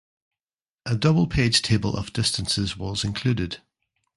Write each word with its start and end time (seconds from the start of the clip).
A 0.87 0.95
double 0.95 1.27
page 1.27 1.61
table 1.61 1.95
of 1.95 2.11
distances 2.11 2.75
was 2.75 3.03
included. 3.03 3.61